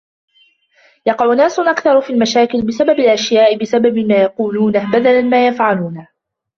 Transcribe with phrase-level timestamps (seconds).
[1.05, 6.07] يقع ناس أكثر في المشاكل بسبب الأشياء بسبب ما يقولونه بدلا ما يفعلونه.